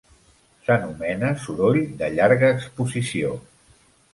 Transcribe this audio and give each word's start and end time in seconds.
S'anomena 0.69 1.29
soroll 1.43 1.79
de 2.01 2.09
llarga 2.15 2.51
exposició. 2.57 3.37